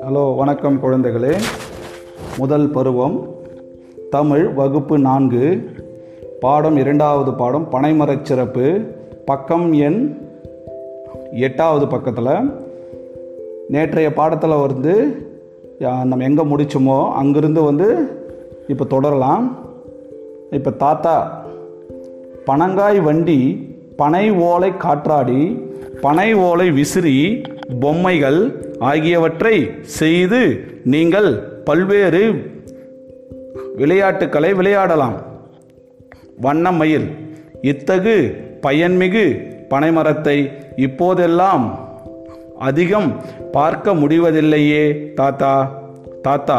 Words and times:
Hello 0.00 0.36
வணக்கம் 0.36 0.82
குழந்தைகளே. 0.82 1.40
முதல் 2.38 2.70
பருவம் 2.70 3.34
தமிழ் 4.10 4.48
வகுப்பு 4.48 4.98
நான்கு. 4.98 5.70
பாடம் 6.40 6.76
இரண்டாவது 6.76 7.34
பாடம் 7.34 7.68
பனைமரச் 7.72 8.22
சிறப்பு. 8.22 8.80
பக்கம் 9.24 9.72
எண் 9.72 10.16
எட்டாவது 11.32 11.88
பக்கத்தில். 11.88 12.50
நேற்றைய 13.68 14.12
பாடத்தில் 14.12 14.62
வந்து 14.66 14.94
நம்ம 15.78 16.24
எங்கே 16.24 16.42
முடிச்சோமோ 16.42 17.12
அங்கிருந்து 17.12 17.62
வந்து 17.62 18.08
இப்போ 18.68 18.84
தொடரலாம். 18.84 19.58
இப்போ 20.50 20.70
தாத்தா 20.70 21.46
பனங்காய் 22.46 23.00
வண்டி 23.00 23.72
பனை 23.96 24.30
ஓலை 24.30 24.76
காற்றாடி 24.76 25.40
பனை 26.00 26.34
ஓலை 26.34 26.70
விசிறி 26.70 27.42
பொம்மைகள் 27.80 28.40
ஆகியவற்றை 28.78 29.70
செய்து 29.82 30.40
நீங்கள் 30.84 31.30
பல்வேறு 31.64 32.22
விளையாட்டுக்களை 33.76 34.54
விளையாடலாம். 34.54 35.16
வண்ணமயில் 36.40 37.08
இத்தகு 37.62 38.16
பயன்மிகு 38.62 39.24
பனைமரத்தை 39.70 40.52
இப்போதெல்லாம் 40.76 41.64
அதிகம் 42.58 43.22
பார்க்க 43.52 43.94
முடிவதில்லையே 43.94 45.12
தாத்தா 45.12 45.82
தாத்தா. 46.22 46.58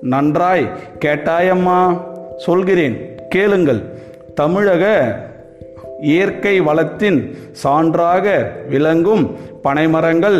நன்றாய் 0.00 0.70
கேட்டாயம்மா 1.00 2.00
சொல்கிறேன் 2.36 2.96
கேளுங்கள். 3.28 3.82
தமிழக 4.34 4.84
இயற்கை 6.02 6.60
வளத்தின் 6.60 7.18
சான்றாக 7.64 8.26
விளங்கும் 8.68 9.24
பனைமரங்கள் 9.64 10.38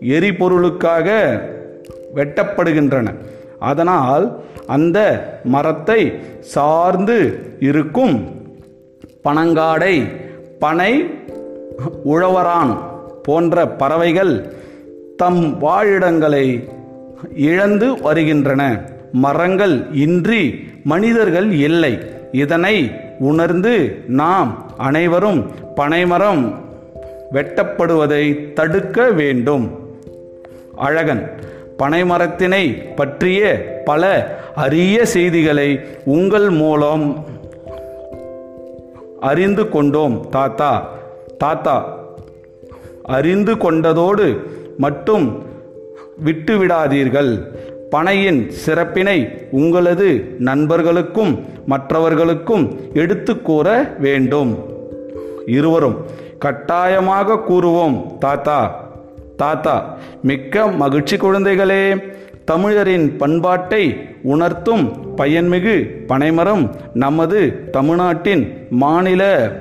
எரிபொருளுக்காக 0.00 1.08
வெட்டப்படுகின்றன. 2.14 3.06
அதனால் 3.58 4.24
அந்த 4.66 4.98
மரத்தை 5.44 6.00
சார்ந்து 6.40 7.16
இருக்கும் 7.60 8.14
பனங்காடை 9.24 9.94
பனை 10.58 10.92
உழவரான் 12.04 12.74
போன்ற 13.22 13.66
பறவைகள் 13.68 14.34
தம் 15.16 15.44
வாழிடங்களை 15.60 16.46
இழந்து 17.34 17.88
வருகின்றன. 18.02 18.62
மரங்கள் 19.12 19.86
இன்றி 19.92 20.42
மனிதர்கள் 20.84 21.52
இல்லை. 21.52 21.98
இதனை 22.32 22.76
உணர்ந்து 23.18 24.02
நாம் 24.06 24.72
அனைவரும் 24.76 25.50
பனைமரம் 25.74 26.64
வெட்டப்படுவதை 27.32 28.52
தடுக்க 28.52 29.10
வேண்டும். 29.10 29.78
அழகன் 30.74 31.40
பனைமரத்தினை 31.78 32.94
பற்றிய 32.94 33.64
பல 33.84 34.34
அரிய 34.54 35.06
செய்திகளை 35.06 35.80
உங்கள் 36.04 36.50
மூலம் 36.50 37.24
அறிந்து 39.20 39.68
கொண்டோம் 39.68 40.28
தாத்தா. 40.28 40.88
தாத்தா 41.38 41.96
அறிந்து 43.02 43.54
கொண்டதோடு 43.54 44.36
மட்டும் 44.76 45.44
விட்டுவிடாதீர்கள். 46.24 47.42
பனையின் 47.90 48.48
சிறப்பினை 48.48 49.48
உங்களது 49.50 50.36
நண்பர்களுக்கும் 50.38 51.44
மற்றவர்களுக்கும் 51.66 52.80
எடுத்து 52.94 53.42
கூற 53.42 53.94
வேண்டும். 53.98 54.58
இருவரும் 55.46 56.04
கட்டாயமாக 56.38 57.40
கூறுவோம் 57.48 58.18
தாத்தா 58.18 58.88
தாத்தா 59.36 59.98
மிக்க 60.22 60.66
மகிழ்ச்சி 60.66 61.16
குழந்தைகளே. 61.16 62.14
தமிழரின் 62.44 63.16
பண்பாட்டை 63.16 64.08
உணர்த்தும் 64.22 64.92
பயன்மிகு 65.16 66.04
பனைமரம் 66.06 66.74
நமது 66.94 67.70
தமிழ்நாட்டின் 67.70 68.66
மாநில 68.70 69.52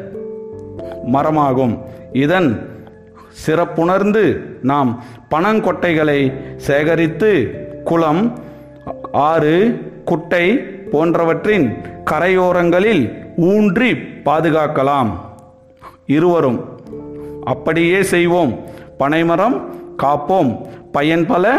மரமாகும். 1.13 1.79
இதன் 2.11 2.69
சிறப்புணர்ந்து 3.45 4.39
நாம் 4.61 5.03
பனங்கொட்டைகளை 5.35 6.33
சேகரித்து 6.57 7.63
குளம் 7.85 8.39
ஆறு 9.11 9.79
குட்டை 10.05 10.57
போன்றவற்றின் 10.91 11.77
கரையோரங்களில் 12.11 13.13
ஊன்றி 13.37 13.91
பாதுகாக்கலாம். 14.25 15.09
இருவரும் 16.05 16.79
அப்படியே 17.43 18.03
செய்வோம். 18.03 18.59
பனைமரம் 18.97 19.75
காப்போம். 20.03 20.65
பயன்பல 20.93 21.51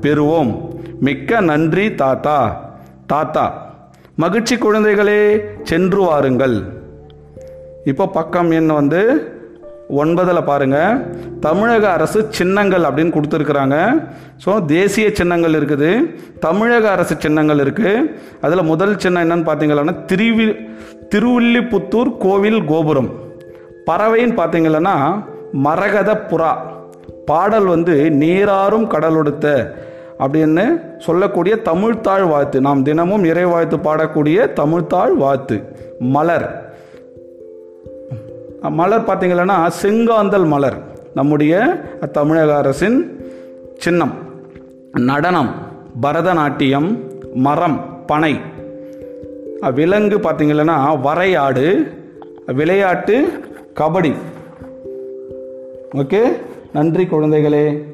பெறுவோம். 0.00 0.68
மிக்க 1.00 1.40
நன்றி 1.40 1.94
தாத்தா. 1.94 2.64
தாத்தா 3.06 3.74
மகிழ்ச்சி 4.16 4.56
குழந்தைகளே 4.56 5.40
சென்று 5.62 6.02
வாருங்கள். 6.02 6.62
இப்போ 7.84 8.06
பக்கம் 8.06 8.50
எண் 8.50 8.66
வந்து? 8.66 9.00
ஒன்பதில் 9.98 10.48
பாருங்க. 10.48 10.78
தமிழக 11.46 11.84
அரசு 11.96 12.18
சின்னங்கள் 12.38 12.86
அப்படின்னு 12.88 13.14
கொடுத்துருக்குறாங்க. 13.16 13.76
ஸோ 14.44 14.50
தேசிய 14.74 15.06
சின்னங்கள் 15.18 15.56
இருக்குது. 15.58 15.90
தமிழக 16.46 16.84
அரசு 16.96 17.14
சின்னங்கள் 17.24 17.62
இருக்குது 17.64 18.06
அதில் 18.46 18.68
முதல் 18.72 18.94
சின்னம் 19.04 19.24
என்னன்னு 19.24 19.48
பார்த்தீங்கன்னா 19.48 19.96
திருவி 20.12 20.46
திருவில்லிபுத்தூர் 21.14 22.12
கோவில் 22.24 22.60
கோபுரம். 22.72 23.10
பறவைன்னு 23.88 24.38
பார்த்தீங்கன்னா 24.40 24.96
மரகத 25.66 26.10
புறா 26.30 26.52
பாடல் 27.28 27.68
வந்து 27.74 27.94
நீராறும் 28.22 28.86
கடலொடுத்த 28.94 29.46
அப்படின்னு 30.24 30.64
சொல்லக்கூடிய 31.04 31.54
தமிழ்த்தாழ் 31.68 32.24
வாழ்த்து 32.32 32.58
நாம் 32.66 32.82
தினமும் 32.88 33.24
இறை 33.30 33.44
வாழ்த்து 33.52 33.76
பாடக்கூடிய 33.86 34.38
தமிழ்த்தாழ் 34.58 35.14
வாழ்த்து 35.22 35.56
மலர். 36.16 36.46
மலர் 38.60 39.06
பார்த்தீங்கன்னா 39.06 39.70
செங்காந்தல் 39.82 40.46
மலர். 40.46 40.82
நம்முடைய 41.14 41.80
தமிழக 42.12 42.56
அரசின் 42.56 43.24
சின்னம். 43.78 44.12
நடனம் 44.98 45.54
பரதநாட்டியம் 46.02 46.98
மரம் 47.34 48.02
பனை. 48.06 48.40
விலங்கு 49.74 50.18
பார்த்தீங்கன்னா 50.18 51.00
வரையாடு 51.04 51.92
விளையாட்டு 52.46 53.28
கபடி. 53.80 54.14
ஓகே? 55.94 56.20
நன்றி 56.72 57.04
குழந்தைகளே. 57.04 57.84